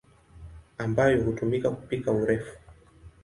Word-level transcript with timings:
ambayo 0.77 1.23
hutumika 1.23 1.69
kupika 1.71 2.11
urefu. 2.11 2.57